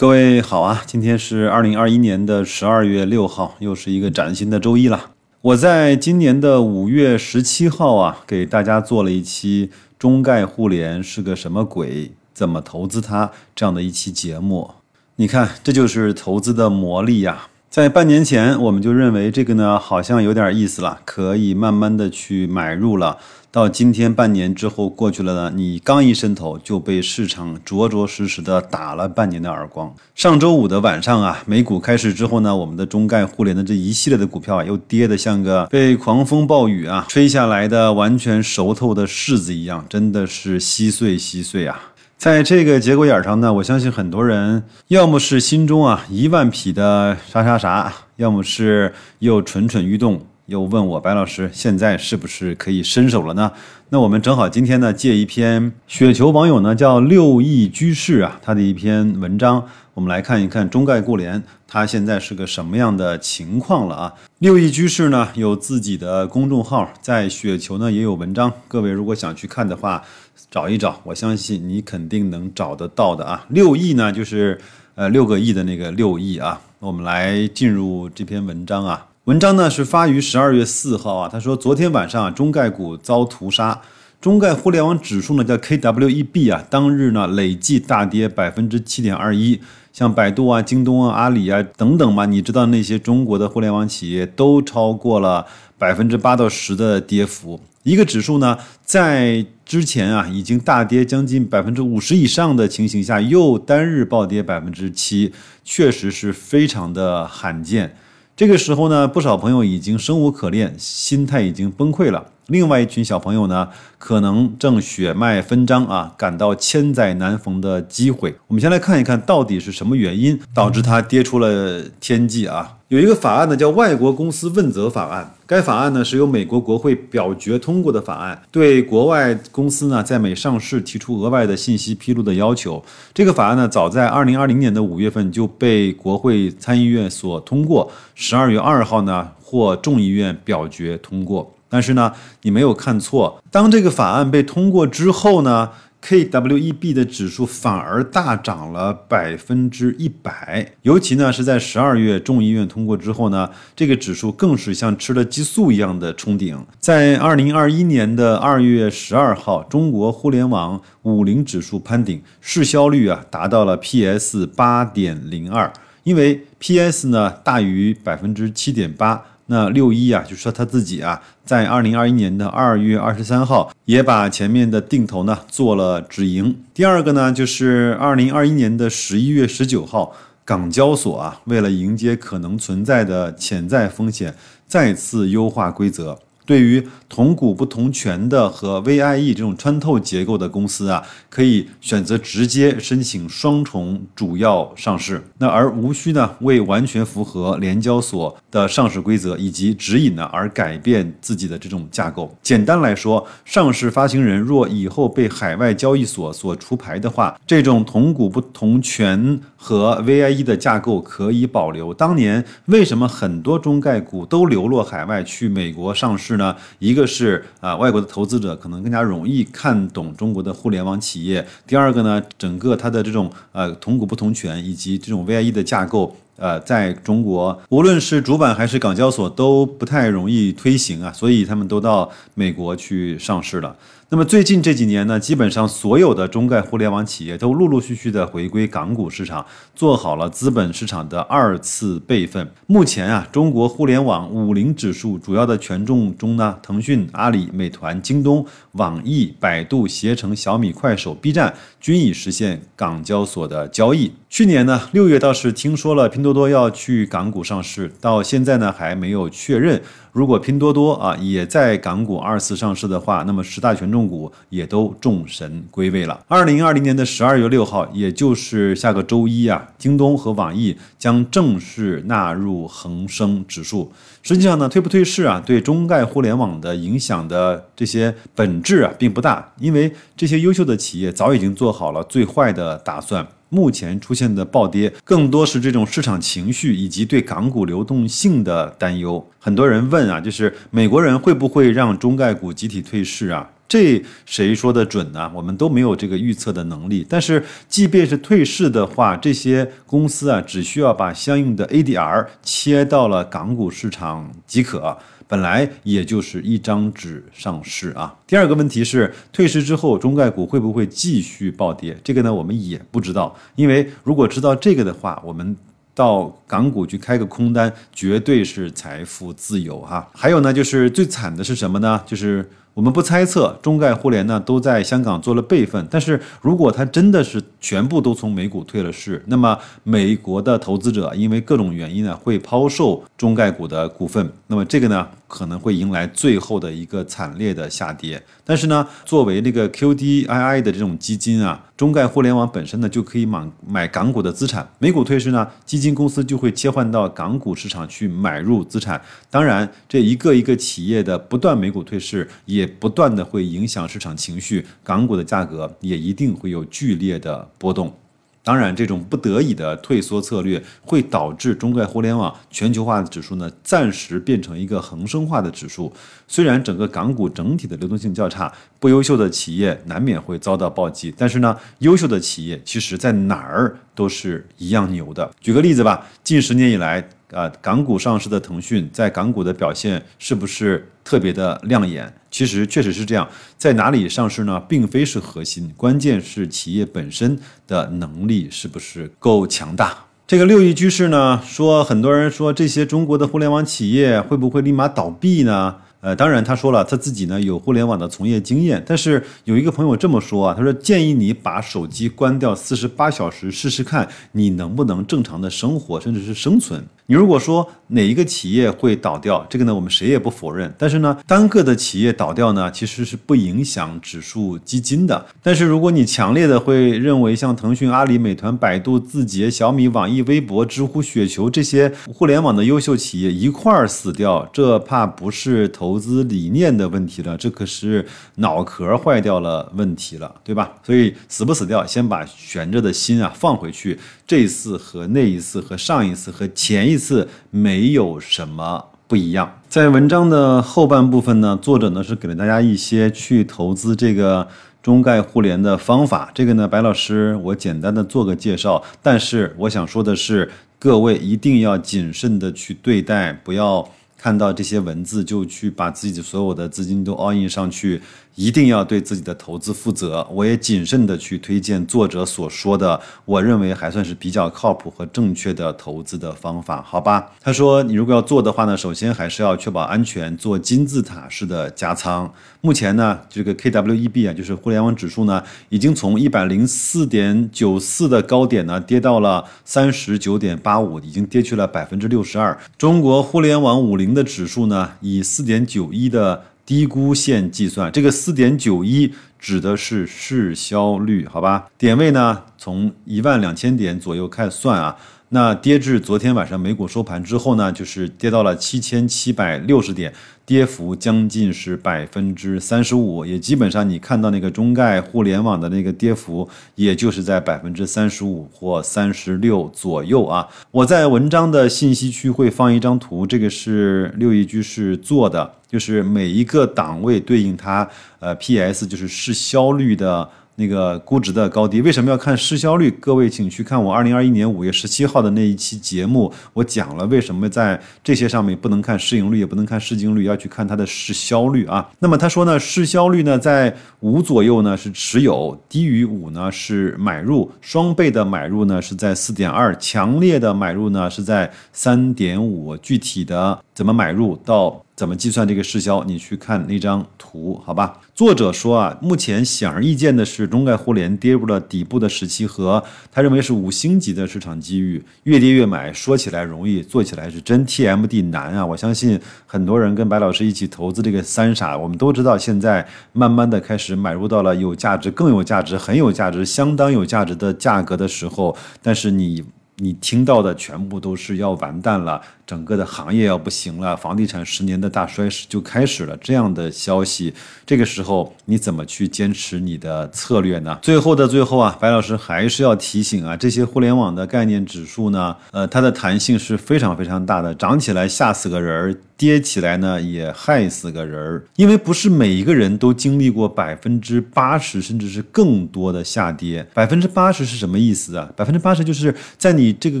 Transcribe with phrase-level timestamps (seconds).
[0.00, 5.10] 各位好啊，今天是二零二一年的十二月六号，又是一个崭新的周一了。
[5.42, 14.70] 我在今年的五月十七号啊，给大家做了一期中概互联是个什么鬼，怎么投资它这样的一期节目。
[15.16, 17.48] 你看，这就是投资的魔力呀。
[17.68, 23.18] 在半年前，我们就认为这个呢好像有点意思了，可以慢慢的去买入了。
[23.52, 29.92] 到今天半年之后过去了呢，你刚一伸头就被市场着着实实的打了半年的耳光。
[30.14, 41.90] 上周五的晚上啊，美股开市之后呢，我们的中概互联的这一系列的股票啊，又跌得像个被狂风暴雨啊吹下来的完全熟透的柿子一样，真的是稀碎稀碎啊！
[42.16, 50.24] 在这个节骨眼上呢，我相信很多人要么是心中啊一万匹的啥啥啥，要么是又蠢蠢欲动。
[50.50, 53.52] 又问我白老师，现在是不是可以伸手了呢？
[53.90, 64.14] 那我们正好今天呢，借一篇雪球网友呢叫六亿居士啊，他的一篇文章，我们来看一看中概互联它现在是个什么样的情况了啊？
[64.40, 70.02] 六亿居士呢有自己的公众号，在雪球呢也有文章，各位如果想去看的话，
[70.50, 73.46] 找一找，我相信你肯定能找得到的啊。
[73.50, 74.60] 六亿呢就是
[74.96, 79.06] 呃六个亿的那个六亿啊，我们来进入这篇文章啊。
[79.30, 83.80] 文章呢是发于十二月四号啊，他说昨天晚上啊中概股遭屠杀，
[84.20, 89.60] 中概互联网指数呢叫 KWEB 啊，当日呢累计大跌百分之七点二一，
[89.92, 95.46] 像百度啊、京东啊、阿里啊等等嘛，你知道那些中国的互联网企业都超过了
[95.78, 107.94] 百分之八到十的跌幅，一个指数呢在之前啊已经大跌将近百分之五十以上的情形下，又单日暴跌百分之七，确实是非常的罕见。
[108.36, 112.28] 这个时候呢，不少朋友已经生无可恋，心态已经崩溃了。
[112.50, 118.36] 另外一群小朋友呢，可能正血脉纷张啊，感到千载难逢的机会。
[118.48, 122.76] 我们先来看一看到底是什么原因导致它跌出了天际啊？
[122.88, 125.32] 有一个法案呢，叫《外国公司问责法案》。
[125.46, 132.82] 该法案呢是由美国国会表决通过的法案，对国外公司呢在美上市提出额外的信息披露的要求。
[133.14, 141.52] 这个法案呢早在二零二零年的五月份就被国会参议院所通过，十二月二号呢获众议院表决通过。
[141.70, 145.70] 但是呢，你没有看错，当这个法案被通过之后呢
[146.02, 156.58] ？KWEB 的指数反而大涨了百分之一百，尤其呢是在十二月众议院通过之后呢，这个指数更是像吃了激素一样的冲顶。
[156.78, 165.70] 在二零二一年的二月十二号，中国互联网五零指数攀顶，市销率啊达到了 PS 八点零二，
[166.04, 169.22] 因为 PS 呢大于百分之七点八。
[169.52, 176.56] 那六一啊，就说他自己啊，在二零二一年的二月二十三号，也把前面的定投呢做了止盈。
[176.72, 184.32] 第二个呢，就是二零二一年的十一月十九号，港交所啊，为了迎接可能存在的潜在风险，
[184.68, 186.16] 再次优化规则。
[186.50, 202.36] 对于同股不同权的和 VIE 这种穿透结构的公司啊，可以选择直接申请双重主要上市，那而无需呢为完全符合联交所的上市规则以及指引呢而改变自己的这种架构。
[202.42, 211.94] 简单来说，上市发行人若以后被海外交易所所除牌的话，这种同股不同权和 VIE 的架构可以保留。
[211.94, 216.39] 当年为什么很多中概股都流落海外去美国上市？
[216.40, 233.76] 呢，一个是啊，外国的投资者可能更加容易看懂中国的互联网企业；第二个呢，整个它的这种呃同股不同权以及这种 VIE 的架构，呃，在中国无论是主板还是港交所都不太容易推行啊，所以他们都到美国去上市了。
[234.08, 239.44] 那么最近这几年呢，基本上所有的中概互联网企业都陆陆续续的回归港股市场，
[239.76, 242.50] 做好了资本市场的二次备份。
[242.66, 254.10] 目前啊，中国互联网五零指数主要的权重中呢，腾讯、阿里、美团、京东、网易、百度、携程、小米、快手、B 站均已实现港交所的交易。
[254.30, 259.82] 去年呢，六月倒是听说了拼多多要去港股上市，到现在呢还没有确认。
[260.12, 266.24] 如果拼多多啊也在港股二次上市的话，那么十大权重股也都众神归位了。
[266.28, 273.92] 二零二零年的十二月六号，也就是下个周一啊，京东和网易将正式纳入恒生指数。
[274.22, 283.26] 实际上呢，退不退市啊，对中概互联网的影响的这些本质啊，并不大，因为这些优秀的企业早已经做好了最坏的打算。
[283.50, 289.24] 目前出现的暴跌，更多是这种市场情绪以及对港股流动性的担忧。
[289.38, 293.50] 很多人问啊，就是美国人会不会让中概股集体退市啊？
[293.68, 295.30] 这谁说的准呢？
[295.32, 297.06] 我们都没有这个预测的能力。
[297.08, 304.98] 但是即便是退市的话，这些公司啊，只需要把相应的 ADR 切到了港股市场即可。
[305.30, 308.12] 本来也就是一张纸上市啊。
[308.26, 311.96] 第二个问题是，退市之后中概股会不会继续暴跌？
[312.02, 313.36] 这个呢，我们也不知道。
[313.54, 315.56] 因为如果知道这个的话，我们
[315.94, 320.08] 到港股去开个空单，绝对是财富自由哈。
[320.12, 322.02] 还有呢，就是最惨的是什么呢？
[322.04, 335.06] 就是我们不猜测中概互联呢都在香港做了备份，但是如果它真的是全部都从美股退了市，那么美国的投资者因为各种原因呢会抛售中概股的股份，那么这个呢？
[335.30, 349.00] 可能会迎来最后的一个惨烈的下跌，但是呢，作为那个 QDII 的这种基金啊，中概互联网本身呢就可以买买港股的资产，美股退市呢，基金公司就会切换到港股市场去买入资产。
[349.30, 357.99] 当然，这一个一个企业的不断美股退市，也不断的会影响市场情绪，港股的价格也一定会有剧烈的波动。
[358.42, 365.92] 当然，这种不得已的退缩策略会导致中概互联网全球化的指数呢暂时变成一个恒生化的指数。
[366.26, 375.30] 虽然整个港股整体的流动性较差，不优秀的企业难免会遭到暴击，但是呢，优秀的企业其实在哪儿都是一样牛的。
[375.40, 377.08] 举个例子吧，近十年以来。
[377.30, 382.14] 啊，港股上市的腾讯在港股的表现是不是特别的亮眼？
[382.30, 383.28] 其实确实是这样，
[383.58, 384.62] 在哪里上市呢？
[384.68, 387.36] 并非是核心，关键是企业本身
[387.66, 390.04] 的能力是不是够强大。
[390.28, 395.74] 这个六亿居士呢，说很多人说这些中国的互联网企业会不会立马倒闭呢？
[396.00, 406.86] 呃，当然，他说了他自己呢有互联网的从业经验，但是有一个朋友这么说啊，他说建议你把手机关掉四十八小时试试看，你能不能正常的生活，甚至是生存。
[407.10, 415.26] 你如果说哪一个企业会倒掉，这个呢我们谁也不否认，但是呢单个的企业倒掉呢其实是不影响指数基金的。
[415.42, 425.98] 但是如果你强烈的会认为像腾讯、阿里、美团、百度、字节、小米、网易、微博、知乎、雪球这些互联网的优秀企业一块儿死掉，这怕不是投。
[426.00, 430.72] 资理念的问题了，这可是脑壳坏掉了问题了，对吧？
[430.86, 433.98] 所以死不死掉，先把悬着的心啊放回去。
[434.26, 439.60] 这一次和那一次和上一次和前一次没有什么不一样。
[439.68, 444.46] 在文章的后半部分呢，作者呢是给了大家一些去投资这个
[444.80, 446.30] 中概互联的方法。
[446.32, 450.48] 这个呢，白老师我简单的做个介绍，但是我想说的是，
[450.78, 453.88] 各位一定要谨慎的去对待，不要。
[454.20, 458.02] 看到这些文字就去把自己的所有的资金都 all in 上去。
[458.36, 460.26] 一定要对自己的投资负责。
[460.30, 467.32] 我也谨慎的去推荐作者所说的，我认为还算是比较靠谱和正确的投资的方法，好吧？
[467.40, 472.32] 他说，你如果要做的话呢，首先还是要确保安全，做金字塔式的加仓。
[472.62, 482.56] 目前呢，这个 KWEB 啊，就是互联网指数呢，已经从一百零四点九四的高点呢，跌到了三十九点八五，已经跌去了百分之六十二。
[482.78, 486.44] 中国互联网五零的指数呢，以四点九一的。
[486.66, 491.66] 低估线计算，这个四点九一指的是市销率，好吧？
[491.76, 494.96] 点位呢，从一万两千点左右开始算啊。
[495.32, 500.12] 那跌至昨天晚上美股收盘之后呢，就是跌到了七千七百六十点，
[500.44, 510.48] 跌幅将近是百分之三十五，也基本上你看到那个中概互联网的那个跌幅，也就是在百分之三十五或三十六左右啊。
[510.72, 517.88] 我在文章的信息区会放一张图，这个是六亿居士做的，就是每一个档位对应它
[518.18, 520.28] 呃 PS，就是市销率的。
[520.60, 522.90] 那个估值的高低，为什么要看市销率？
[523.00, 531.88] 各位请去看我二零二一年五月十七号的那一期节目，我讲了为什么在这些上面不能看市盈率，也不能看市净率，要去看它的市销率啊。
[532.00, 542.76] 那么他说呢，市销率呢在五左右呢是持有，低于五呢是买入，双倍的买入呢是在四点二，强烈的买入呢是在三点五。
[542.76, 544.84] 具体的怎么买入到？
[545.00, 546.04] 怎么计算这个市销？
[546.04, 547.98] 你去看那张图，好吧？
[548.14, 555.90] 作者说啊，目前显而易见的是中概互联跌入了底部的时期和他认为是五星级的市场机遇，越跌越买。
[555.90, 558.66] 说起来容易，做起来是真 TMD 难啊！
[558.66, 569.42] 我相信很多人跟白老师一起投资这个三傻，我们都知道现在慢慢的开始买入到了有价值、更有价值、很有价值、相当有价值的价格的时候，但是你。
[569.82, 577.32] 你听到的全部都是要完蛋了，整个的行业要不行了，房地产十年的大衰势就开始了这样的消息。
[577.64, 580.76] 这个时候你怎么去坚持你的策略呢？
[580.82, 588.96] 最后的最后啊，白老师还是要提醒啊，这些互联网的概念指数呢，呃，它的弹性是非常非常大的，涨起来吓死个人儿。
[589.20, 596.66] 跌起来呢，也害死个人儿，因为不是每一个人都经历过百分之八十甚至是更多的下跌。
[596.72, 598.26] 百分之八十是什么意思啊？
[598.34, 600.00] 百分之八十就是在你这个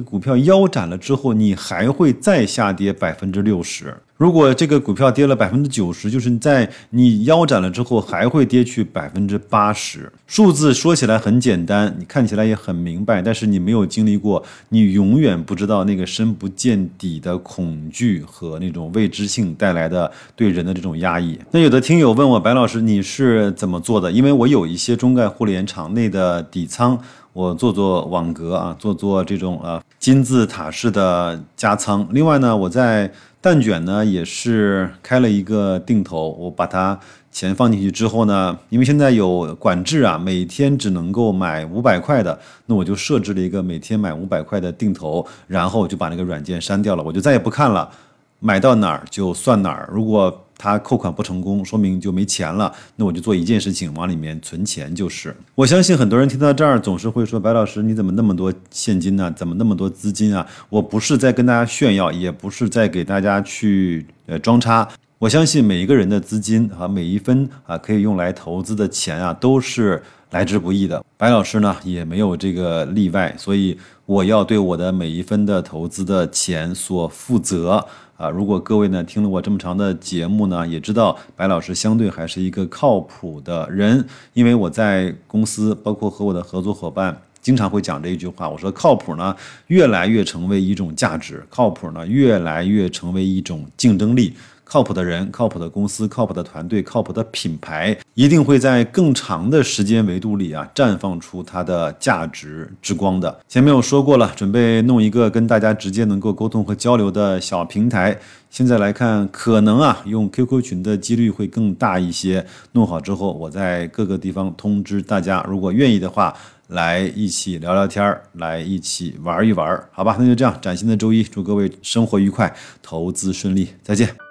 [0.00, 3.94] 股票腰斩了之后，你还会再再下跌百分之六十。
[4.16, 10.10] 如果这个股票跌了百分之九十，就是在你腰斩了之后还会跌去百分之八十。
[10.26, 21.38] 数字说起来很简单，你看起来也很明白，但是你没有经历过，你永远不知道那个深不见底的恐惧和那种未知性带来的对人的这种压抑。
[21.50, 24.10] 那有的听友问我，白老师你是怎么做的？
[24.10, 26.98] 因为我有一些中概互联场内的底仓，
[27.34, 32.08] 我做做网格啊，做做这种呃金字塔式的加仓。
[32.10, 36.98] 另外呢，我在蛋卷呢也是开了一个定投，我把它
[37.30, 47.90] 钱放进去之后呢，因为现在有管制啊，每天只能够买五百块的，那我就设置了一个每天买五百块的定投，然后就把那个软件删掉了，我就再也不看了，
[48.38, 50.46] 买到哪儿就算哪儿，如果。
[50.60, 52.70] 他扣款不成功，说明就没钱了。
[52.96, 55.34] 那我就做一件事情，往里面存钱就是。
[55.54, 59.32] 我相信很多人听到这儿，总是会说：“白老师，你怎么那么多现金呢？
[59.34, 64.86] 怎么那么多资金啊？”我不是在跟大家炫耀，也不是在给大家去呃装叉。
[65.18, 71.02] 我相信每一个人的资金和每一分啊可以用来投资的钱啊，都是来之不易的。
[71.16, 73.76] 白老师呢也没有这个例外，所以
[74.10, 77.86] 我要对我的每一分的投资的钱所负责。
[78.16, 89.34] 啊，如果各位呢听了我这么长的节目呢，也知道白老师相对还是一个靠谱的人，因为我在公司，包括和我的合作伙伴，经常会讲这一句话，我说靠谱呢，
[89.68, 94.34] 越来越成为一种价值，靠谱呢，越来越成为一种竞争力。
[94.70, 103.40] 靠谱的人、靠谱的公司、靠谱的团队、靠谱的品牌，一定会在更长的时间维度里啊，绽放出它的价值之光的。
[103.48, 108.16] 前面我说过了，准备弄一个跟大家直接能够沟通和交流的小平台。
[108.48, 112.46] 现在来看，可能啊，用 QQ 群的几率会更大一些。
[112.70, 116.32] 弄好之后，我在各个地方通知大家，如果愿意的话，
[116.68, 120.14] 来一起聊聊天儿，来一起玩一玩，好吧？
[120.16, 124.29] 那就这样，崭新的周一，祝各位生活愉快，投资顺利，再见。